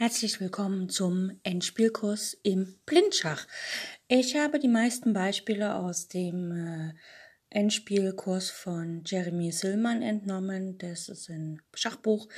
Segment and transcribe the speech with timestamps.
[0.00, 3.48] Herzlich willkommen zum Endspielkurs im Blindschach.
[4.06, 6.94] Ich habe die meisten Beispiele aus dem äh,
[7.50, 10.78] Endspielkurs von Jeremy Sillmann entnommen.
[10.78, 12.28] Das ist ein Schachbuch.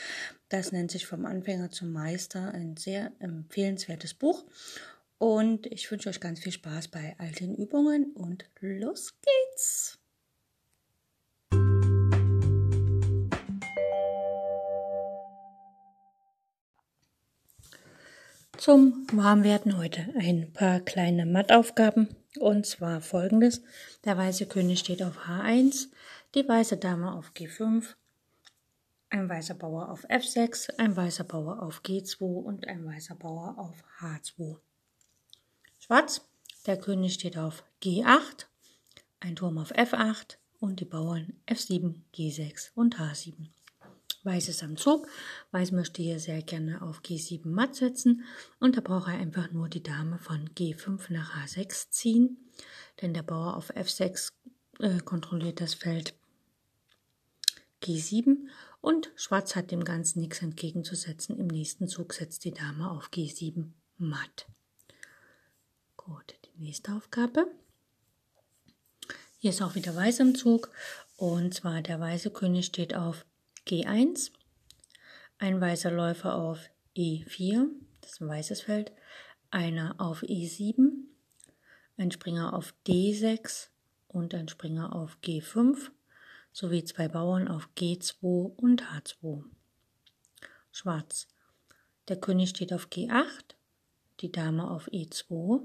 [0.48, 2.50] Das nennt sich Vom Anfänger zum Meister.
[2.54, 4.46] Ein sehr empfehlenswertes Buch.
[5.18, 9.99] Und ich wünsche euch ganz viel Spaß bei all den Übungen und los geht's!
[18.60, 23.62] Zum Warmwerden heute ein paar kleine Mattaufgaben und zwar folgendes.
[24.04, 25.86] Der weiße König steht auf H1,
[26.34, 27.94] die weiße Dame auf G5,
[29.08, 33.82] ein weißer Bauer auf F6, ein weißer Bauer auf G2 und ein weißer Bauer auf
[33.98, 34.58] H2.
[35.78, 36.28] Schwarz,
[36.66, 38.44] der König steht auf G8,
[39.20, 43.32] ein Turm auf F8 und die Bauern F7, G6 und H7.
[44.22, 45.08] Weiß ist am Zug.
[45.50, 48.24] Weiß möchte hier sehr gerne auf G7 matt setzen
[48.58, 52.36] und da braucht er einfach nur die Dame von G5 nach H6 ziehen,
[53.00, 54.32] denn der Bauer auf F6
[54.80, 56.14] äh, kontrolliert das Feld
[57.82, 58.48] G7
[58.82, 61.38] und Schwarz hat dem Ganzen nichts entgegenzusetzen.
[61.38, 64.46] Im nächsten Zug setzt die Dame auf G7 matt.
[65.96, 67.46] Gut, die nächste Aufgabe.
[69.38, 70.70] Hier ist auch wieder Weiß im Zug
[71.16, 73.24] und zwar der weiße König steht auf
[73.66, 74.30] G1,
[75.38, 77.68] ein weißer Läufer auf E4,
[78.00, 78.92] das ist ein weißes Feld,
[79.50, 80.90] einer auf E7,
[81.96, 83.68] ein Springer auf D6
[84.08, 85.90] und ein Springer auf G5
[86.52, 89.44] sowie zwei Bauern auf G2 und H2.
[90.72, 91.28] Schwarz.
[92.08, 93.54] Der König steht auf G8,
[94.20, 95.62] die Dame auf E2.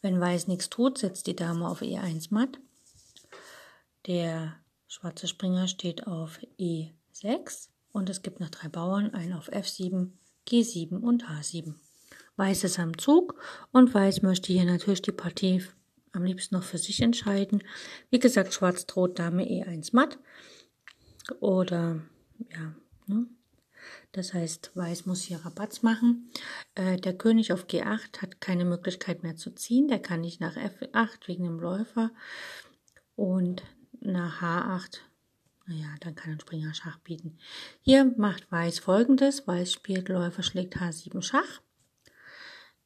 [0.00, 2.58] Wenn Weiß nichts tut, setzt die Dame auf E1 matt.
[4.06, 4.56] Der
[4.88, 6.90] schwarze Springer steht auf E
[7.22, 10.10] 6 und es gibt noch drei Bauern, einen auf F7,
[10.48, 11.74] G7 und H7.
[12.36, 15.62] Weiß ist am Zug und Weiß möchte hier natürlich die Partie
[16.12, 17.62] am liebsten noch für sich entscheiden.
[18.10, 20.18] Wie gesagt, Schwarz droht Dame E1 matt
[21.40, 22.02] oder
[22.50, 22.74] ja,
[23.06, 23.26] ne?
[24.12, 26.30] Das heißt, Weiß muss hier Rabatz machen.
[26.74, 29.88] Äh, der König auf G8 hat keine Möglichkeit mehr zu ziehen.
[29.88, 32.10] Der kann nicht nach F8 wegen dem Läufer.
[33.16, 33.62] Und
[34.00, 34.98] nach H8
[35.66, 37.38] naja, dann kann ein Springer Schach bieten.
[37.80, 39.46] Hier macht Weiß folgendes.
[39.46, 41.60] Weiß spielt Läufer schlägt H7 Schach.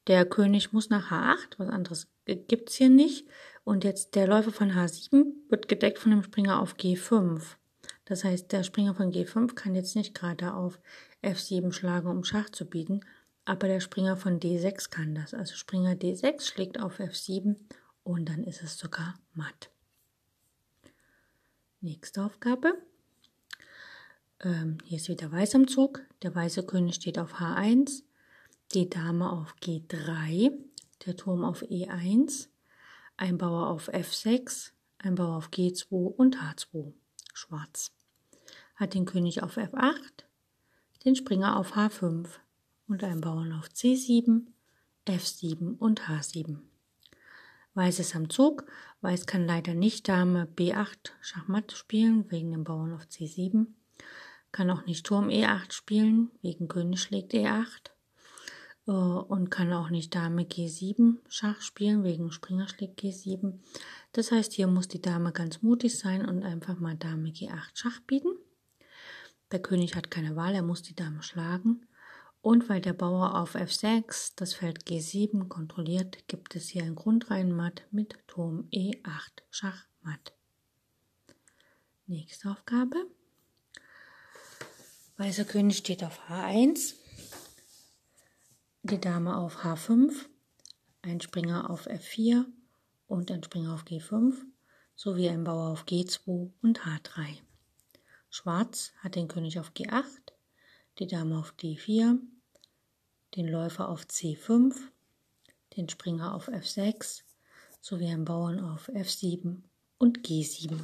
[0.07, 3.29] Der König muss nach H8, was anderes gibt's hier nicht.
[3.65, 7.57] Und jetzt der Läufer von H7 wird gedeckt von dem Springer auf G5.
[8.05, 10.79] Das heißt, der Springer von G5 kann jetzt nicht gerade auf
[11.23, 13.01] F7 schlagen, um Schach zu bieten,
[13.45, 15.35] aber der Springer von D6 kann das.
[15.35, 17.57] Also Springer D6 schlägt auf F7
[18.05, 19.71] und dann ist es sogar matt.
[21.87, 22.83] Nächste Aufgabe.
[24.41, 26.03] Ähm, hier ist wieder Weiß am Zug.
[26.23, 28.03] Der weiße König steht auf H1,
[28.75, 30.51] die Dame auf G3,
[31.07, 32.49] der Turm auf E1,
[33.17, 36.93] ein Bauer auf F6, ein Bauer auf G2 und H2.
[37.35, 37.93] Schwarz.
[38.75, 40.25] Hat den König auf F8,
[41.05, 42.27] den Springer auf H5
[42.89, 44.49] und einen Bauern auf C7,
[45.07, 46.59] F7 und H7.
[47.77, 48.65] Weiß ist am Zug.
[49.03, 53.67] Weiß kann leider nicht Dame B8 Schachmatt spielen, wegen dem Bauern auf C7.
[54.51, 57.91] Kann auch nicht Turm E8 spielen, wegen König schlägt E8.
[58.87, 63.59] Äh, und kann auch nicht Dame G7 Schach spielen, wegen Springer schlägt G7.
[64.13, 68.01] Das heißt, hier muss die Dame ganz mutig sein und einfach mal Dame G8 Schach
[68.07, 68.31] bieten.
[69.53, 71.86] Der König hat keine Wahl, er muss die Dame schlagen.
[72.47, 77.83] Und weil der Bauer auf F6 das Feld G7 kontrolliert, gibt es hier ein Grundreihenmatt
[77.91, 80.33] mit Turm E8 Schachmatt.
[82.07, 83.05] Nächste Aufgabe.
[85.17, 86.95] Weißer König steht auf H1,
[88.85, 90.13] die Dame auf H5,
[91.03, 92.45] ein Springer auf F4
[93.09, 94.37] und ein Springer auf G5
[94.95, 97.39] sowie ein Bauer auf G2 und H3.
[98.31, 100.31] Schwarz hat den König auf G8,
[101.01, 102.21] die Dame auf D4,
[103.37, 104.75] den Läufer auf C5,
[105.77, 107.23] den Springer auf F6
[107.81, 109.59] sowie einen Bauern auf F7
[109.99, 110.79] und G7.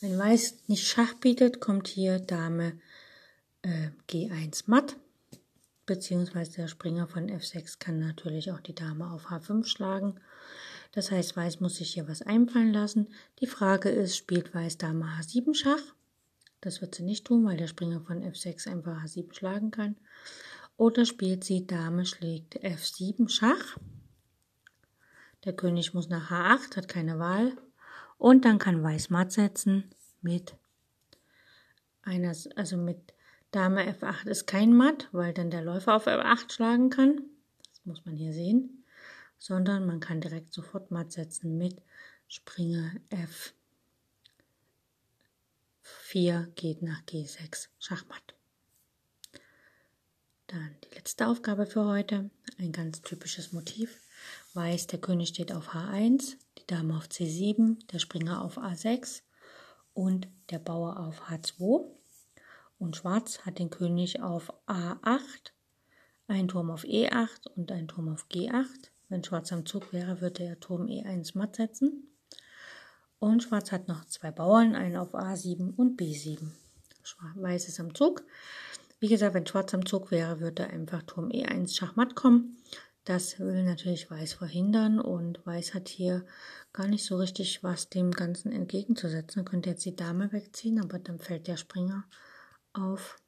[0.00, 2.78] Wenn Weiß nicht Schach bietet, kommt hier Dame
[3.62, 4.96] äh, G1 matt,
[5.86, 10.20] beziehungsweise der Springer von F6 kann natürlich auch die Dame auf H5 schlagen.
[10.92, 13.08] Das heißt, Weiß muss sich hier was einfallen lassen.
[13.40, 15.82] Die Frage ist, spielt Weiß Dame H7 Schach?
[16.60, 19.96] Das wird sie nicht tun, weil der Springer von F6 einfach H7 schlagen kann.
[20.76, 23.78] Oder spielt sie Dame schlägt F7 Schach.
[25.44, 27.56] Der König muss nach H8, hat keine Wahl.
[28.18, 29.84] Und dann kann Weiß matt setzen
[30.20, 30.56] mit
[32.02, 33.14] einer, also mit
[33.50, 37.22] Dame F8 ist kein Matt, weil dann der Läufer auf F8 schlagen kann.
[37.68, 38.84] Das muss man hier sehen.
[39.38, 41.80] Sondern man kann direkt sofort Matt setzen mit
[42.26, 42.90] Springer
[46.12, 48.34] F4 geht nach G6 Schachmatt.
[50.46, 54.00] Dann die letzte Aufgabe für heute, ein ganz typisches Motiv.
[54.52, 59.22] Weiß, der König steht auf H1, die Dame auf C7, der Springer auf A6
[59.94, 61.86] und der Bauer auf H2.
[62.78, 65.52] Und Schwarz hat den König auf A8,
[66.28, 68.90] ein Turm auf E8 und ein Turm auf G8.
[69.08, 72.08] Wenn Schwarz am Zug wäre, würde er Turm E1 matt setzen.
[73.18, 76.50] Und Schwarz hat noch zwei Bauern, einen auf A7 und B7.
[77.36, 78.24] Weiß ist am Zug.
[79.00, 82.56] Wie gesagt, wenn Schwarz am Zug wäre, würde einfach Turm E1 Schachmatt kommen.
[83.04, 86.24] Das will natürlich Weiß verhindern und Weiß hat hier
[86.72, 89.40] gar nicht so richtig was dem Ganzen entgegenzusetzen.
[89.40, 92.04] Er könnte jetzt die Dame wegziehen, aber dann fällt der Springer
[92.72, 93.18] auf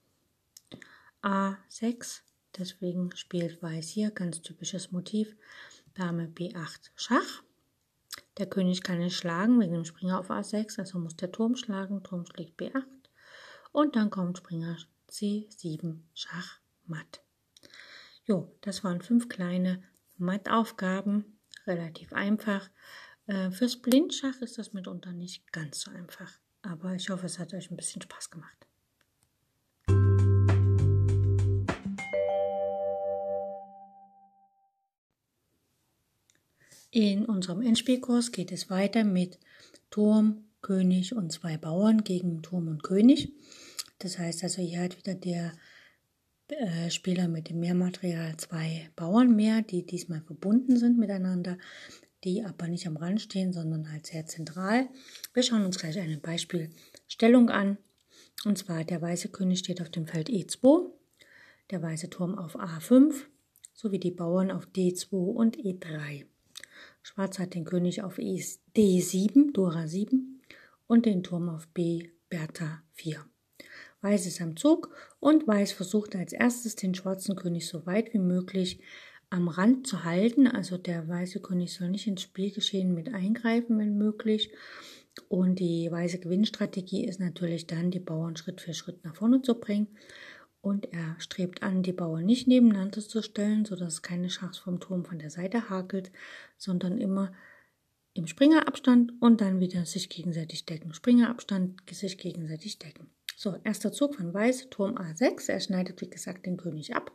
[1.22, 2.20] A6.
[2.56, 5.36] Deswegen spielt Weiß hier ganz typisches Motiv.
[5.94, 7.42] Dame B8 Schach.
[8.38, 12.02] Der König kann nicht schlagen wegen dem Springer auf A6, also muss der Turm schlagen.
[12.02, 12.84] Turm schlägt B8
[13.72, 14.78] und dann kommt Springer
[15.16, 17.22] C7 Schach Matt.
[18.26, 19.82] Jo, das waren fünf kleine
[20.18, 22.68] Mattaufgaben, relativ einfach.
[23.26, 26.30] Äh, fürs Blindschach ist das mitunter nicht ganz so einfach,
[26.60, 28.66] aber ich hoffe, es hat euch ein bisschen Spaß gemacht.
[36.90, 39.38] In unserem Endspielkurs geht es weiter mit
[39.88, 43.32] Turm, König und zwei Bauern gegen Turm und König.
[43.98, 45.52] Das heißt also, hier hat wieder der
[46.48, 51.58] äh, Spieler mit dem Mehrmaterial zwei Bauern mehr, die diesmal verbunden sind miteinander,
[52.25, 54.88] die aber nicht am Rand stehen, sondern halt sehr zentral.
[55.34, 57.78] Wir schauen uns gleich eine Beispielstellung an.
[58.44, 60.90] Und zwar der weiße König steht auf dem Feld E2,
[61.70, 63.14] der weiße Turm auf A5
[63.72, 66.26] sowie die Bauern auf D2 und E3.
[67.02, 68.42] Schwarz hat den König auf e
[68.76, 70.42] D7, Dora 7
[70.87, 73.25] und den Turm auf B, Bertha 4.
[74.02, 78.19] Weiß ist am Zug und Weiß versucht als erstes den schwarzen König so weit wie
[78.19, 78.81] möglich
[79.31, 80.46] am Rand zu halten.
[80.46, 84.52] Also der weiße König soll nicht ins Spielgeschehen mit eingreifen, wenn möglich.
[85.28, 89.58] Und die weiße Gewinnstrategie ist natürlich dann, die Bauern Schritt für Schritt nach vorne zu
[89.58, 89.88] bringen.
[90.60, 95.04] Und er strebt an, die Bauern nicht nebeneinander zu stellen, sodass keine Schachs vom Turm
[95.04, 96.10] von der Seite hakelt,
[96.58, 97.32] sondern immer
[98.14, 100.92] im Springerabstand und dann wieder sich gegenseitig decken.
[100.92, 103.10] Springerabstand, sich gegenseitig decken.
[103.38, 105.50] So, erster Zug von Weiß, Turm A6.
[105.50, 107.12] Er schneidet, wie gesagt, den König ab.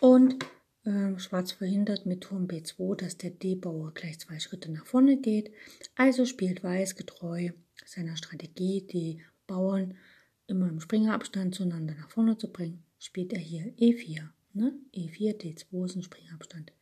[0.00, 0.42] Und
[0.84, 5.52] äh, Schwarz verhindert mit Turm B2, dass der D-Bauer gleich zwei Schritte nach vorne geht.
[5.94, 7.50] Also spielt Weiß getreu
[7.84, 9.98] seiner Strategie, die Bauern
[10.46, 14.26] immer im Springerabstand zueinander nach vorne zu bringen, spielt er hier E4.
[14.54, 14.72] Ne?
[14.94, 16.72] E4, D2 ist ein Springerabstand.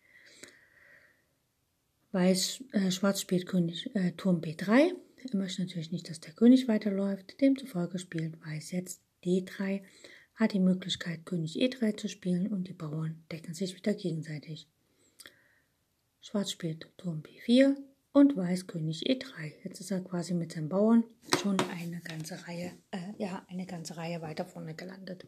[2.12, 4.92] Weiß, äh, Schwarz spielt König, äh, Turm B3.
[5.20, 7.40] Er möchte natürlich nicht, dass der König weiterläuft.
[7.40, 9.82] Demzufolge spielt Weiß jetzt D3,
[10.34, 14.68] hat die Möglichkeit, König E3 zu spielen und die Bauern decken sich wieder gegenseitig.
[16.20, 17.76] Schwarz spielt Turm B4
[18.12, 19.52] und Weiß König E3.
[19.64, 21.04] Jetzt ist er quasi mit seinen Bauern
[21.40, 25.26] schon eine ganze Reihe, äh, ja, eine ganze Reihe weiter vorne gelandet.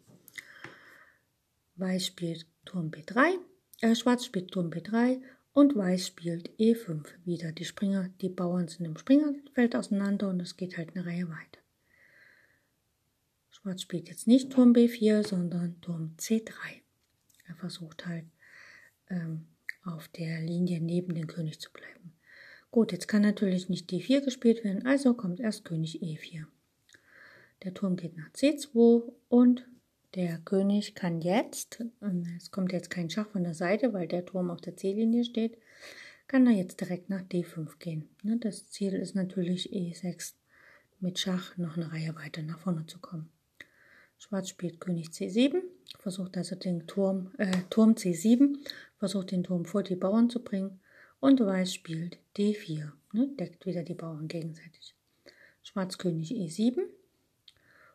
[1.75, 3.39] Weiß spielt Turm B3,
[3.81, 5.21] äh, Schwarz spielt Turm B3
[5.53, 7.53] und Weiß spielt E5 wieder.
[7.53, 11.61] Die Springer, die Bauern sind im Springerfeld auseinander und es geht halt eine Reihe weiter.
[13.51, 16.53] Schwarz spielt jetzt nicht Turm B4, sondern Turm C3.
[17.47, 18.25] Er versucht halt
[19.09, 19.47] ähm,
[19.85, 22.15] auf der Linie neben dem König zu bleiben.
[22.71, 26.47] Gut, jetzt kann natürlich nicht D4 gespielt werden, also kommt erst König E4.
[27.65, 29.67] Der Turm geht nach C2 und
[30.15, 31.85] der König kann jetzt,
[32.37, 35.57] es kommt jetzt kein Schach von der Seite, weil der Turm auf der C-Linie steht,
[36.27, 38.09] kann er jetzt direkt nach D5 gehen.
[38.23, 40.35] Ne, das Ziel ist natürlich E6
[41.01, 43.31] mit Schach noch eine Reihe weiter nach vorne zu kommen.
[44.19, 45.63] Schwarz spielt König C7,
[45.99, 48.59] versucht also den Turm, äh, Turm C7,
[48.99, 50.81] versucht den Turm vor die Bauern zu bringen
[51.21, 54.95] und Weiß spielt D4, ne, deckt wieder die Bauern gegenseitig.
[55.63, 56.81] Schwarz König E7,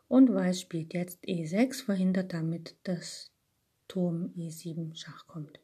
[0.07, 3.31] und Weiß spielt jetzt E6, verhindert damit, dass
[3.87, 5.59] Turm E7 Schach kommt.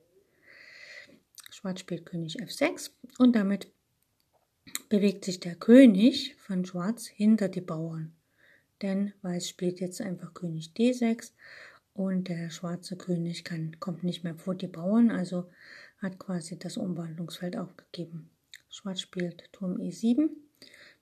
[1.51, 3.71] Schwarz spielt König F6 und damit
[4.89, 8.15] bewegt sich der König von Schwarz hinter die Bauern.
[8.81, 11.31] Denn Weiß spielt jetzt einfach König D6
[11.93, 15.49] und der schwarze König kann, kommt nicht mehr vor die Bauern, also
[15.99, 18.29] hat quasi das Umwandlungsfeld aufgegeben.
[18.69, 20.29] Schwarz spielt Turm E7,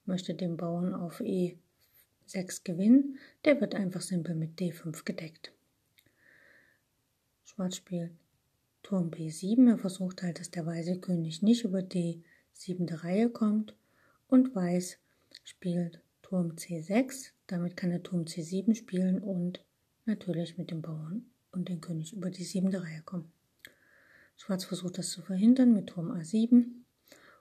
[0.05, 1.57] möchte den Bauern auf E7
[2.29, 5.53] 6 gewinnen, der wird einfach simpel mit D5 gedeckt.
[7.45, 8.11] Schwarz spielt
[8.83, 13.75] Turm B7, er versucht halt, dass der weiße König nicht über die siebte Reihe kommt.
[14.27, 14.97] Und Weiß
[15.43, 19.63] spielt Turm C6, damit kann er Turm C7 spielen und
[20.05, 23.31] natürlich mit dem Bauern und dem König über die siebte Reihe kommen.
[24.37, 26.65] Schwarz versucht das zu verhindern mit Turm A7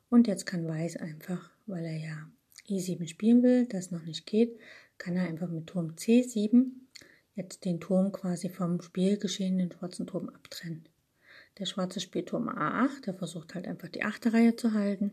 [0.08, 2.30] und jetzt kann Weiß einfach, weil er ja
[2.68, 4.58] E7 spielen will, das noch nicht geht,
[4.98, 6.72] kann er einfach mit Turm C7
[7.38, 10.88] jetzt den Turm quasi vom Spielgeschehen, den schwarzen Turm abtrennen.
[11.58, 15.12] Der schwarze spielt Turm A8, der versucht halt einfach die achte Reihe zu halten.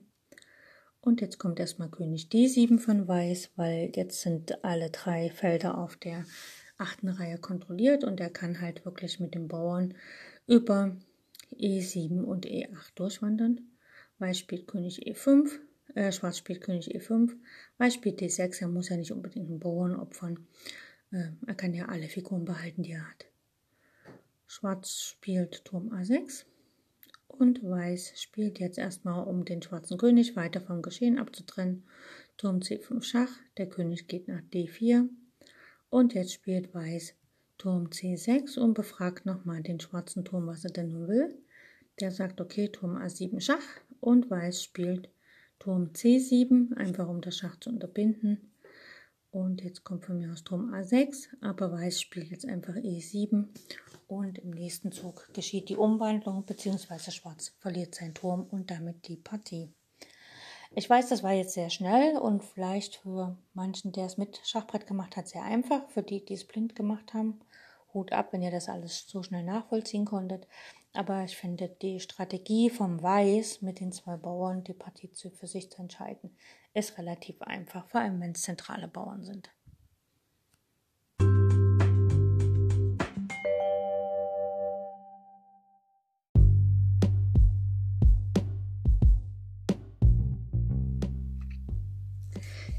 [1.02, 5.96] Und jetzt kommt erstmal König D7 von Weiß, weil jetzt sind alle drei Felder auf
[5.98, 6.26] der
[6.78, 9.94] achten Reihe kontrolliert und er kann halt wirklich mit dem Bauern
[10.48, 10.98] über
[11.54, 13.62] E7 und E8 durchwandern.
[14.18, 15.60] Weiß spielt König E5,
[15.96, 17.36] äh, Schwarz spielt König E5,
[17.78, 20.48] Weiß spielt D6, er muss ja nicht unbedingt einen Bauern opfern.
[21.12, 23.26] Äh, er kann ja alle Figuren behalten, die er hat.
[24.46, 26.46] Schwarz spielt Turm A6
[27.28, 31.84] und Weiß spielt jetzt erstmal, um den schwarzen König weiter vom Geschehen abzutrennen,
[32.38, 35.10] Turm C5 Schach, der König geht nach D4
[35.90, 37.16] und jetzt spielt Weiß
[37.58, 41.38] Turm C6 und befragt nochmal den schwarzen Turm, was er denn nun will.
[42.02, 43.64] Der sagt, okay, Turm A7 Schach.
[44.02, 45.10] Und Weiß spielt
[45.60, 48.52] Turm C7, einfach um das Schach zu unterbinden.
[49.32, 53.48] Und jetzt kommt von mir aus Turm A6, aber Weiß spielt jetzt einfach E7
[54.08, 59.18] und im nächsten Zug geschieht die Umwandlung, beziehungsweise Schwarz verliert seinen Turm und damit die
[59.18, 59.74] Partie.
[60.78, 64.88] Ich weiß, das war jetzt sehr schnell und vielleicht für manchen, der es mit Schachbrett
[64.88, 65.90] gemacht hat, sehr einfach.
[65.90, 67.40] Für die, die es blind gemacht haben,
[67.94, 70.48] Hut ab, wenn ihr das alles so schnell nachvollziehen konntet.
[70.96, 75.70] Aber ich finde die Strategie vom Weiß mit den zwei Bauern, die Partie für sich
[75.70, 76.38] zu entscheiden,
[76.74, 79.50] ist relativ einfach, vor allem wenn es zentrale Bauern sind.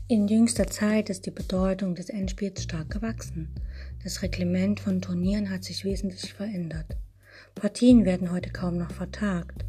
[0.09, 3.55] In jüngster Zeit ist die Bedeutung des Endspiels stark gewachsen.
[4.03, 6.97] Das Reglement von Turnieren hat sich wesentlich verändert.
[7.55, 9.65] Partien werden heute kaum noch vertagt.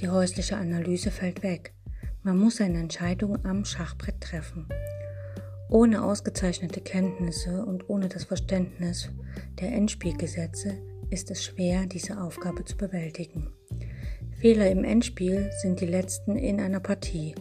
[0.00, 1.74] Die häusliche Analyse fällt weg.
[2.22, 4.66] Man muss eine Entscheidung am Schachbrett treffen.
[5.68, 9.10] Ohne ausgezeichnete Kenntnisse und ohne das Verständnis
[9.60, 10.78] der Endspielgesetze
[11.10, 13.52] ist es schwer, diese Aufgabe zu bewältigen.
[14.40, 17.34] Fehler im Endspiel sind die letzten in einer Partie.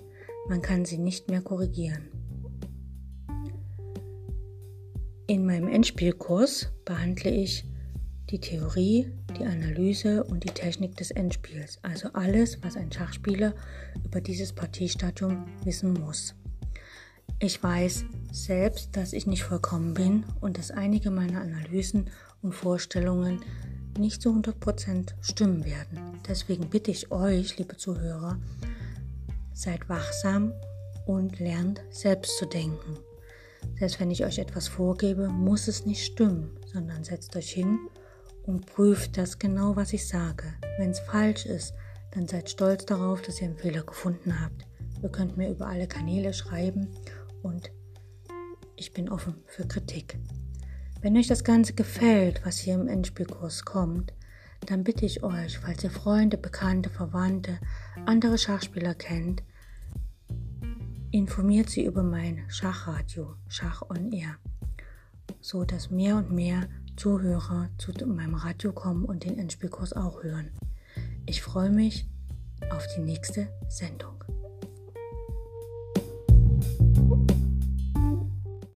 [0.48, 2.10] Man kann sie nicht mehr korrigieren.
[5.28, 7.66] In meinem Endspielkurs behandle ich
[8.30, 13.54] die Theorie, die Analyse und die Technik des Endspiels, also alles, was ein Schachspieler
[14.04, 16.34] über dieses Partiestadium wissen muss.
[17.40, 22.10] Ich weiß selbst, dass ich nicht vollkommen bin und dass einige meiner Analysen
[22.42, 23.42] und Vorstellungen
[24.00, 26.00] nicht zu 100% stimmen werden.
[26.28, 28.40] Deswegen bitte ich euch, liebe Zuhörer,
[29.54, 30.54] seid wachsam
[31.06, 32.98] und lernt selbst zu denken.
[33.78, 37.80] Selbst wenn ich euch etwas vorgebe, muss es nicht stimmen, sondern setzt euch hin
[38.46, 40.46] und prüft das genau, was ich sage.
[40.78, 41.74] Wenn es falsch ist,
[42.12, 44.66] dann seid stolz darauf, dass ihr einen Fehler gefunden habt.
[45.02, 46.88] Ihr könnt mir über alle Kanäle schreiben
[47.44, 47.72] und
[48.76, 50.18] ich bin offen für Kritik.
[51.02, 54.14] Wenn euch das Ganze gefällt, was hier im Endspielkurs kommt,
[54.66, 57.60] dann bitte ich euch, falls ihr Freunde, Bekannte, Verwandte,
[58.06, 59.44] andere Schachspieler kennt,
[61.12, 64.38] informiert sie über mein Schachradio, Schach on Air,
[65.40, 70.52] so dass mehr und mehr Zuhörer zu meinem Radio kommen und den Endspielkurs auch hören.
[71.26, 72.08] Ich freue mich
[72.70, 74.24] auf die nächste Sendung.